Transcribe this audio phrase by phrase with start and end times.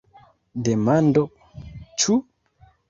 [0.69, 1.23] Demando:
[2.03, 2.21] Ĉu?